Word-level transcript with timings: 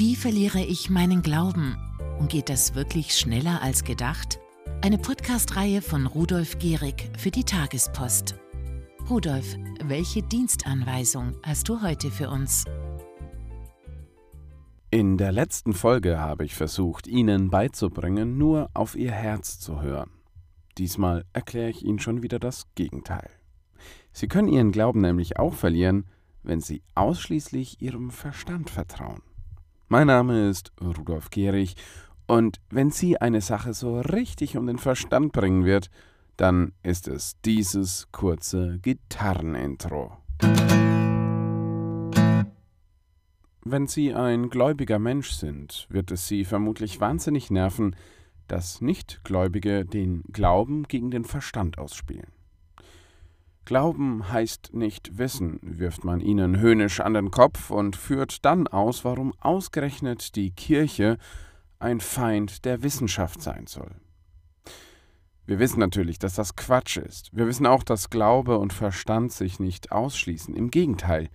Wie 0.00 0.16
verliere 0.16 0.60
ich 0.60 0.88
meinen 0.88 1.20
Glauben? 1.20 1.76
Und 2.18 2.30
geht 2.30 2.48
das 2.48 2.74
wirklich 2.74 3.18
schneller 3.18 3.60
als 3.60 3.84
gedacht? 3.84 4.40
Eine 4.80 4.96
Podcast-Reihe 4.96 5.82
von 5.82 6.06
Rudolf 6.06 6.58
Gehrig 6.58 7.10
für 7.18 7.30
die 7.30 7.44
Tagespost. 7.44 8.34
Rudolf, 9.10 9.58
welche 9.84 10.22
Dienstanweisung 10.22 11.34
hast 11.42 11.68
du 11.68 11.82
heute 11.82 12.10
für 12.10 12.30
uns? 12.30 12.64
In 14.90 15.18
der 15.18 15.32
letzten 15.32 15.74
Folge 15.74 16.18
habe 16.18 16.46
ich 16.46 16.54
versucht, 16.54 17.06
Ihnen 17.06 17.50
beizubringen, 17.50 18.38
nur 18.38 18.70
auf 18.72 18.96
Ihr 18.96 19.12
Herz 19.12 19.60
zu 19.60 19.82
hören. 19.82 20.12
Diesmal 20.78 21.26
erkläre 21.34 21.68
ich 21.68 21.84
Ihnen 21.84 21.98
schon 21.98 22.22
wieder 22.22 22.38
das 22.38 22.64
Gegenteil. 22.74 23.28
Sie 24.14 24.28
können 24.28 24.48
Ihren 24.48 24.72
Glauben 24.72 25.02
nämlich 25.02 25.38
auch 25.38 25.52
verlieren, 25.52 26.06
wenn 26.42 26.62
Sie 26.62 26.80
ausschließlich 26.94 27.82
Ihrem 27.82 28.10
Verstand 28.10 28.70
vertrauen. 28.70 29.20
Mein 29.92 30.06
Name 30.06 30.48
ist 30.48 30.70
Rudolf 30.80 31.30
Gehrig 31.30 31.74
und 32.28 32.60
wenn 32.70 32.92
Sie 32.92 33.20
eine 33.20 33.40
Sache 33.40 33.74
so 33.74 33.98
richtig 33.98 34.56
um 34.56 34.68
den 34.68 34.78
Verstand 34.78 35.32
bringen 35.32 35.64
wird, 35.64 35.90
dann 36.36 36.74
ist 36.84 37.08
es 37.08 37.40
dieses 37.44 38.06
kurze 38.12 38.78
Gitarrenintro. 38.82 40.12
Wenn 43.64 43.88
Sie 43.88 44.14
ein 44.14 44.48
gläubiger 44.48 45.00
Mensch 45.00 45.32
sind, 45.32 45.88
wird 45.90 46.12
es 46.12 46.28
Sie 46.28 46.44
vermutlich 46.44 47.00
wahnsinnig 47.00 47.50
nerven, 47.50 47.96
dass 48.46 48.80
Nichtgläubige 48.80 49.84
den 49.84 50.22
Glauben 50.32 50.84
gegen 50.84 51.10
den 51.10 51.24
Verstand 51.24 51.78
ausspielen. 51.78 52.30
Glauben 53.64 54.32
heißt 54.32 54.74
nicht 54.74 55.18
wissen, 55.18 55.60
wirft 55.62 56.04
man 56.04 56.20
ihnen 56.20 56.58
höhnisch 56.58 57.00
an 57.00 57.14
den 57.14 57.30
Kopf 57.30 57.70
und 57.70 57.94
führt 57.94 58.44
dann 58.44 58.66
aus, 58.66 59.04
warum 59.04 59.32
ausgerechnet 59.40 60.34
die 60.34 60.50
Kirche 60.50 61.18
ein 61.78 62.00
Feind 62.00 62.64
der 62.64 62.82
Wissenschaft 62.82 63.42
sein 63.42 63.66
soll. 63.66 63.94
Wir 65.46 65.58
wissen 65.58 65.80
natürlich, 65.80 66.18
dass 66.18 66.34
das 66.34 66.54
Quatsch 66.54 66.96
ist. 66.96 67.36
Wir 67.36 67.46
wissen 67.46 67.66
auch, 67.66 67.82
dass 67.82 68.10
Glaube 68.10 68.58
und 68.58 68.72
Verstand 68.72 69.32
sich 69.32 69.58
nicht 69.58 69.90
ausschließen. 69.90 70.54
Im 70.54 70.70
Gegenteil, 70.70 71.28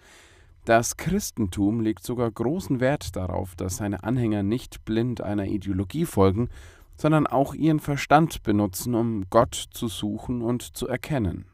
das 0.63 0.97
Christentum 0.97 1.81
legt 1.81 2.03
sogar 2.03 2.31
großen 2.31 2.79
Wert 2.79 3.15
darauf, 3.15 3.55
dass 3.55 3.77
seine 3.77 4.03
Anhänger 4.03 4.41
nicht 4.41 4.85
blind 4.85 5.21
einer 5.21 5.45
Ideologie 5.45 6.05
folgen, 6.05 6.49
sondern 6.97 7.27
auch 7.27 7.53
ihren 7.53 7.79
Verstand 7.79 8.41
benutzen, 8.43 8.95
um 8.95 9.25
Gott 9.29 9.53
zu 9.53 9.87
suchen 9.87 10.41
und 10.41 10.61
zu 10.77 10.87
erkennen. 10.87 11.45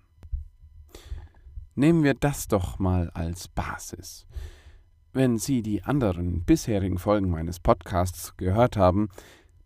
Nehmen 1.82 2.04
wir 2.04 2.14
das 2.14 2.48
doch 2.48 2.78
mal 2.78 3.10
als 3.16 3.48
Basis. 3.48 4.28
Wenn 5.14 5.40
Sie 5.40 5.64
die 5.64 5.84
anderen 5.84 6.44
bisherigen 6.44 7.00
Folgen 7.00 7.32
meines 7.32 7.60
Podcasts 7.60 8.38
gehört 8.38 8.78
haben, 8.78 9.10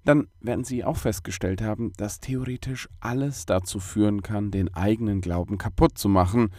dann 0.06 0.30
werden 0.40 0.64
Sie 0.64 0.86
auch 0.86 0.96
festgestellt 0.96 1.62
haben, 1.62 1.92
dass 1.98 2.22
theoretisch 2.22 2.88
alles 3.02 3.46
dazu 3.46 3.82
führen 3.82 4.22
kann, 4.22 4.50
den 4.50 4.74
eigenen 4.74 5.20
Glauben 5.20 5.58
kaputt 5.58 5.98
zu 5.98 6.08
machen, 6.08 6.52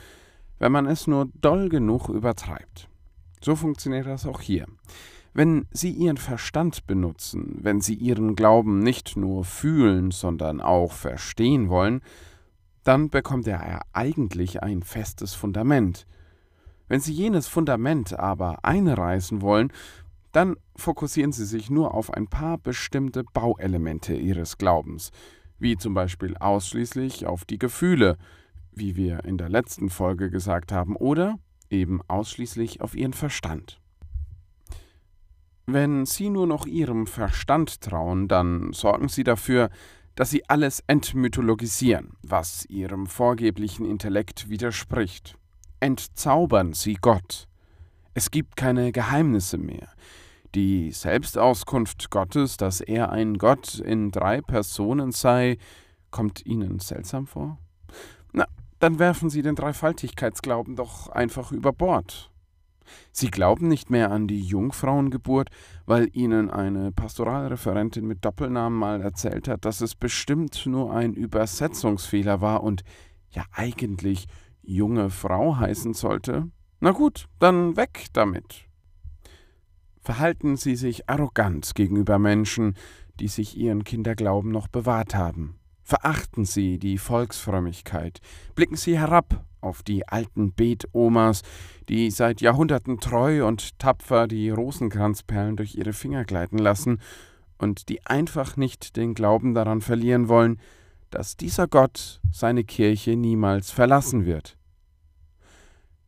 wenn 0.58 0.72
man 0.72 0.84
es 0.84 1.06
nur 1.06 1.30
doll 1.40 1.70
genug 1.70 2.10
übertreibt. 2.10 2.90
So 3.40 3.56
funktioniert 3.56 4.04
das 4.04 4.26
auch 4.26 4.42
hier. 4.42 4.66
Wenn 5.32 5.64
Sie 5.70 5.90
Ihren 5.90 6.18
Verstand 6.18 6.86
benutzen, 6.86 7.60
wenn 7.62 7.80
Sie 7.80 7.94
Ihren 7.94 8.36
Glauben 8.36 8.80
nicht 8.80 9.16
nur 9.16 9.42
fühlen, 9.46 10.10
sondern 10.10 10.60
auch 10.60 10.92
verstehen 10.92 11.70
wollen, 11.70 12.02
dann 12.86 13.10
bekommt 13.10 13.48
er 13.48 13.82
eigentlich 13.92 14.62
ein 14.62 14.84
festes 14.84 15.34
Fundament. 15.34 16.06
Wenn 16.86 17.00
Sie 17.00 17.12
jenes 17.12 17.48
Fundament 17.48 18.16
aber 18.16 18.64
einreißen 18.64 19.42
wollen, 19.42 19.72
dann 20.30 20.56
fokussieren 20.76 21.32
Sie 21.32 21.46
sich 21.46 21.68
nur 21.68 21.94
auf 21.94 22.12
ein 22.12 22.28
paar 22.28 22.58
bestimmte 22.58 23.24
Bauelemente 23.24 24.14
Ihres 24.14 24.56
Glaubens, 24.56 25.10
wie 25.58 25.76
zum 25.76 25.94
Beispiel 25.94 26.36
ausschließlich 26.36 27.26
auf 27.26 27.44
die 27.44 27.58
Gefühle, 27.58 28.18
wie 28.70 28.94
wir 28.94 29.24
in 29.24 29.36
der 29.36 29.48
letzten 29.48 29.90
Folge 29.90 30.30
gesagt 30.30 30.70
haben, 30.70 30.94
oder 30.94 31.40
eben 31.70 32.02
ausschließlich 32.06 32.82
auf 32.82 32.94
Ihren 32.94 33.14
Verstand. 33.14 33.80
Wenn 35.66 36.06
Sie 36.06 36.30
nur 36.30 36.46
noch 36.46 36.66
Ihrem 36.66 37.08
Verstand 37.08 37.80
trauen, 37.80 38.28
dann 38.28 38.72
sorgen 38.72 39.08
Sie 39.08 39.24
dafür, 39.24 39.70
dass 40.16 40.30
Sie 40.30 40.48
alles 40.48 40.82
entmythologisieren, 40.88 42.14
was 42.22 42.64
Ihrem 42.66 43.06
vorgeblichen 43.06 43.88
Intellekt 43.88 44.48
widerspricht. 44.48 45.38
Entzaubern 45.78 46.72
Sie 46.72 46.94
Gott. 46.94 47.46
Es 48.14 48.30
gibt 48.30 48.56
keine 48.56 48.92
Geheimnisse 48.92 49.58
mehr. 49.58 49.88
Die 50.54 50.90
Selbstauskunft 50.90 52.10
Gottes, 52.10 52.56
dass 52.56 52.80
er 52.80 53.12
ein 53.12 53.36
Gott 53.36 53.78
in 53.78 54.10
drei 54.10 54.40
Personen 54.40 55.12
sei, 55.12 55.58
kommt 56.10 56.46
Ihnen 56.46 56.78
seltsam 56.78 57.26
vor? 57.26 57.58
Na, 58.32 58.46
dann 58.78 58.98
werfen 58.98 59.28
Sie 59.28 59.42
den 59.42 59.54
Dreifaltigkeitsglauben 59.54 60.76
doch 60.76 61.10
einfach 61.10 61.52
über 61.52 61.74
Bord. 61.74 62.30
Sie 63.12 63.30
glauben 63.30 63.68
nicht 63.68 63.90
mehr 63.90 64.10
an 64.10 64.26
die 64.26 64.40
Jungfrauengeburt, 64.40 65.50
weil 65.84 66.08
ihnen 66.12 66.50
eine 66.50 66.92
Pastoralreferentin 66.92 68.06
mit 68.06 68.24
Doppelnamen 68.24 68.78
mal 68.78 69.00
erzählt 69.00 69.48
hat, 69.48 69.64
dass 69.64 69.80
es 69.80 69.94
bestimmt 69.94 70.66
nur 70.66 70.92
ein 70.92 71.14
Übersetzungsfehler 71.14 72.40
war 72.40 72.62
und 72.62 72.82
ja 73.30 73.44
eigentlich 73.52 74.26
junge 74.62 75.10
Frau 75.10 75.56
heißen 75.56 75.94
sollte? 75.94 76.50
Na 76.80 76.90
gut, 76.90 77.26
dann 77.38 77.76
weg 77.76 78.06
damit. 78.12 78.66
Verhalten 80.00 80.56
Sie 80.56 80.76
sich 80.76 81.08
arrogant 81.08 81.74
gegenüber 81.74 82.18
Menschen, 82.18 82.74
die 83.18 83.28
sich 83.28 83.56
ihren 83.56 83.82
Kinderglauben 83.82 84.52
noch 84.52 84.68
bewahrt 84.68 85.14
haben. 85.14 85.58
Verachten 85.88 86.44
Sie 86.44 86.80
die 86.80 86.98
Volksfrömmigkeit, 86.98 88.18
blicken 88.56 88.74
Sie 88.74 88.98
herab 88.98 89.44
auf 89.60 89.84
die 89.84 90.08
alten 90.08 90.52
Betomas, 90.52 91.42
die 91.88 92.10
seit 92.10 92.40
Jahrhunderten 92.40 92.98
treu 92.98 93.46
und 93.46 93.78
tapfer 93.78 94.26
die 94.26 94.50
Rosenkranzperlen 94.50 95.54
durch 95.54 95.76
ihre 95.76 95.92
Finger 95.92 96.24
gleiten 96.24 96.58
lassen 96.58 97.00
und 97.58 97.88
die 97.88 98.04
einfach 98.04 98.56
nicht 98.56 98.96
den 98.96 99.14
Glauben 99.14 99.54
daran 99.54 99.80
verlieren 99.80 100.28
wollen, 100.28 100.58
dass 101.10 101.36
dieser 101.36 101.68
Gott 101.68 102.20
seine 102.32 102.64
Kirche 102.64 103.14
niemals 103.14 103.70
verlassen 103.70 104.26
wird. 104.26 104.58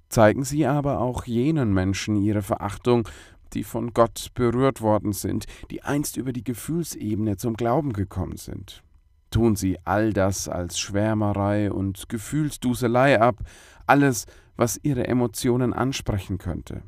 Zeigen 0.09 0.43
Sie 0.43 0.67
aber 0.67 0.99
auch 0.99 1.25
jenen 1.25 1.73
Menschen 1.73 2.17
Ihre 2.17 2.43
Verachtung, 2.43 3.09
die 3.53 3.63
von 3.63 3.95
Gott 3.95 4.31
berührt 4.35 4.81
worden 4.81 5.13
sind, 5.13 5.47
die 5.71 5.85
einst 5.85 6.17
über 6.17 6.33
die 6.33 6.43
Gefühlsebene 6.43 7.37
zum 7.37 7.55
Glauben 7.55 7.93
gekommen 7.93 8.39
sind 8.39 8.83
tun 9.31 9.57
sie 9.57 9.79
all 9.85 10.13
das 10.13 10.49
als 10.49 10.79
Schwärmerei 10.79 11.71
und 11.71 12.09
Gefühlsduselei 12.09 13.21
ab, 13.21 13.41
alles, 13.87 14.27
was 14.57 14.79
ihre 14.83 15.07
Emotionen 15.07 15.73
ansprechen 15.73 16.39
könnte. 16.39 16.83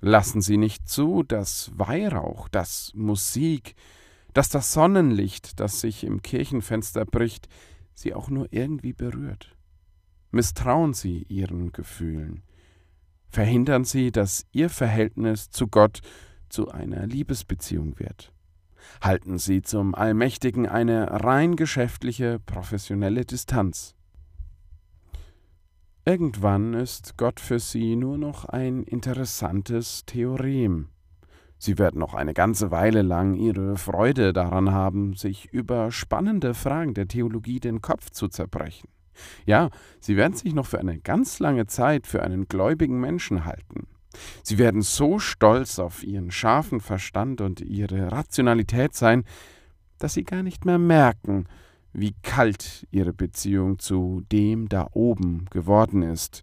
Lassen 0.00 0.40
Sie 0.40 0.56
nicht 0.56 0.88
zu, 0.88 1.22
dass 1.22 1.70
Weihrauch, 1.76 2.48
dass 2.48 2.92
Musik, 2.94 3.76
dass 4.32 4.48
das 4.48 4.72
Sonnenlicht, 4.72 5.60
das 5.60 5.80
sich 5.80 6.02
im 6.02 6.22
Kirchenfenster 6.22 7.04
bricht, 7.04 7.48
Sie 7.94 8.12
auch 8.12 8.28
nur 8.28 8.48
irgendwie 8.50 8.92
berührt. 8.92 9.56
Misstrauen 10.32 10.92
Sie 10.92 11.24
Ihren 11.28 11.70
Gefühlen. 11.70 12.42
Verhindern 13.28 13.84
Sie, 13.84 14.10
dass 14.10 14.44
Ihr 14.50 14.70
Verhältnis 14.70 15.50
zu 15.50 15.68
Gott 15.68 16.00
zu 16.48 16.68
einer 16.70 17.06
Liebesbeziehung 17.06 17.98
wird 18.00 18.32
halten 19.00 19.38
sie 19.38 19.62
zum 19.62 19.94
Allmächtigen 19.94 20.66
eine 20.68 21.24
rein 21.24 21.56
geschäftliche, 21.56 22.38
professionelle 22.44 23.24
Distanz. 23.24 23.94
Irgendwann 26.04 26.74
ist 26.74 27.16
Gott 27.16 27.38
für 27.38 27.60
sie 27.60 27.94
nur 27.94 28.18
noch 28.18 28.44
ein 28.44 28.82
interessantes 28.82 30.04
Theorem. 30.04 30.88
Sie 31.58 31.78
werden 31.78 32.00
noch 32.00 32.14
eine 32.14 32.34
ganze 32.34 32.72
Weile 32.72 33.02
lang 33.02 33.36
ihre 33.36 33.76
Freude 33.76 34.32
daran 34.32 34.72
haben, 34.72 35.14
sich 35.14 35.46
über 35.52 35.92
spannende 35.92 36.54
Fragen 36.54 36.92
der 36.92 37.06
Theologie 37.06 37.60
den 37.60 37.80
Kopf 37.80 38.10
zu 38.10 38.26
zerbrechen. 38.26 38.88
Ja, 39.46 39.70
sie 40.00 40.16
werden 40.16 40.34
sich 40.34 40.54
noch 40.54 40.66
für 40.66 40.80
eine 40.80 40.98
ganz 40.98 41.38
lange 41.38 41.66
Zeit 41.66 42.08
für 42.08 42.22
einen 42.22 42.48
gläubigen 42.48 42.98
Menschen 42.98 43.44
halten. 43.44 43.86
Sie 44.42 44.58
werden 44.58 44.82
so 44.82 45.18
stolz 45.18 45.78
auf 45.78 46.02
ihren 46.02 46.30
scharfen 46.30 46.80
Verstand 46.80 47.40
und 47.40 47.60
ihre 47.60 48.12
Rationalität 48.12 48.94
sein, 48.94 49.24
dass 49.98 50.14
sie 50.14 50.24
gar 50.24 50.42
nicht 50.42 50.64
mehr 50.64 50.78
merken, 50.78 51.46
wie 51.92 52.14
kalt 52.22 52.86
ihre 52.90 53.12
Beziehung 53.12 53.78
zu 53.78 54.22
dem 54.32 54.68
da 54.68 54.88
oben 54.92 55.46
geworden 55.50 56.02
ist. 56.02 56.42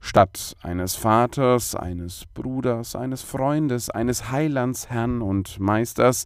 Statt 0.00 0.56
eines 0.62 0.96
Vaters, 0.96 1.74
eines 1.74 2.24
Bruders, 2.32 2.96
eines 2.96 3.22
Freundes, 3.22 3.90
eines 3.90 4.30
Heilands, 4.30 4.88
Herrn 4.88 5.20
und 5.20 5.60
Meisters 5.60 6.24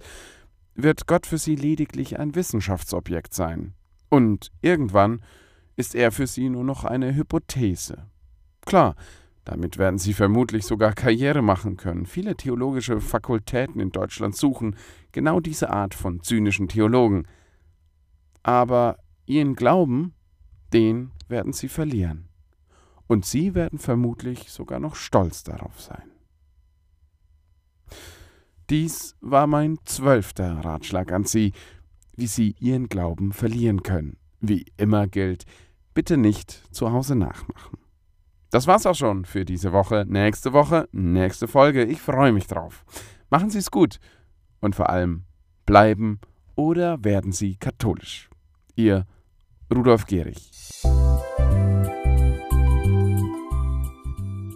wird 0.75 1.06
Gott 1.06 1.26
für 1.26 1.38
sie 1.38 1.56
lediglich 1.56 2.19
ein 2.19 2.34
Wissenschaftsobjekt 2.34 3.34
sein. 3.34 3.75
Und 4.11 4.52
irgendwann 4.61 5.22
ist 5.76 5.94
er 5.94 6.12
für 6.12 6.26
sie 6.26 6.49
nur 6.49 6.64
noch 6.64 6.84
eine 6.84 7.14
Hypothese. 7.16 8.06
Klar, 8.64 8.94
Damit 9.44 9.76
werden 9.76 9.99
Sie 9.99 10.14
vermutlich 10.14 10.64
sogar 10.64 10.94
Karriere 10.94 11.43
machen 11.43 11.76
können. 11.76 12.06
Viele 12.06 12.35
theologische 12.35 13.00
Fakultäten 13.00 13.81
in 13.81 13.93
Deutschland 13.93 14.35
suchen 14.35 14.76
genau 15.12 15.41
diese 15.41 15.70
Art 15.70 15.94
von 15.94 16.23
zynischen 16.23 16.69
Theologen. 16.69 17.26
Aber 18.43 18.99
Ihren 19.26 19.55
Glauben, 19.55 20.14
den 20.73 21.11
werden 21.29 21.52
Sie 21.52 21.69
verlieren. 21.69 22.29
Und 23.06 23.26
Sie 23.26 23.55
werden 23.55 23.79
vermutlich 23.79 24.50
sogar 24.50 24.81
noch 24.81 24.96
stolz 24.96 25.43
darauf 25.43 25.79
sein. 25.81 26.11
Dies 28.70 29.14
war 29.20 29.47
mein 29.47 29.79
zwölfter 29.85 30.64
Ratschlag 30.64 31.12
an 31.12 31.25
Sie, 31.25 31.52
wie 32.17 32.26
Sie 32.26 32.55
Ihren 32.61 32.88
Glauben 32.88 33.32
verlieren 33.32 33.82
können. 33.82 34.17
Wie 34.40 34.64
immer 34.79 35.06
gilt, 35.06 35.44
bitte 35.93 36.17
nicht 36.17 36.62
zu 36.75 36.93
Hause 36.93 37.14
nachmachen. 37.14 37.84
Das 38.55 38.69
war's 38.69 38.87
auch 38.87 38.95
schon 38.95 39.25
für 39.25 39.45
diese 39.45 39.73
Woche. 39.73 40.06
Nächste 40.09 40.53
Woche, 40.53 40.89
nächste 40.93 41.49
Folge. 41.49 41.85
Ich 41.87 42.01
freue 42.01 42.31
mich 42.31 42.47
drauf. 42.47 42.85
Machen 43.29 43.51
Sie 43.51 43.59
es 43.59 43.73
gut 43.73 43.99
und 44.61 44.77
vor 44.77 44.91
allem 44.91 45.25
bleiben 45.67 46.21
oder 46.55 47.03
werden 47.03 47.33
Sie 47.33 47.56
katholisch. 47.56 48.31
Ihr 48.77 49.06
Rudolf 49.75 50.06
Gehrig. 50.06 50.53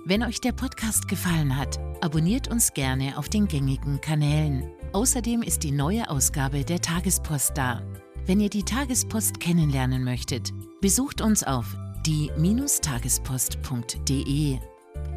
Wenn 0.06 0.22
euch 0.22 0.40
der 0.40 0.52
Podcast 0.52 1.08
gefallen 1.08 1.56
hat, 1.56 1.80
abonniert 2.00 2.46
uns 2.46 2.74
gerne 2.74 3.18
auf 3.18 3.28
den 3.28 3.48
gängigen 3.48 4.00
Kanälen. 4.00 4.70
Außerdem 4.92 5.42
ist 5.42 5.64
die 5.64 5.72
neue 5.72 6.08
Ausgabe 6.08 6.64
der 6.64 6.80
Tagespost 6.80 7.58
da. 7.58 7.82
Wenn 8.26 8.38
ihr 8.38 8.48
die 8.48 8.62
Tagespost 8.62 9.40
kennenlernen 9.40 10.04
möchtet, 10.04 10.52
besucht 10.80 11.20
uns 11.20 11.42
auf 11.42 11.76
die-tagespost.de. 12.08 14.58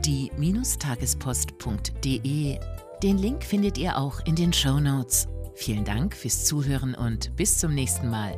Die-tagespost.de. 0.06 2.60
Den 3.02 3.18
Link 3.18 3.44
findet 3.44 3.78
ihr 3.78 3.98
auch 3.98 4.20
in 4.26 4.36
den 4.36 4.52
Show 4.52 4.78
Notes. 4.80 5.30
Vielen 5.56 5.86
Dank 5.86 6.14
fürs 6.14 6.44
Zuhören 6.44 6.94
und 6.94 7.34
bis 7.38 7.58
zum 7.58 7.74
nächsten 7.74 8.10
Mal. 8.10 8.36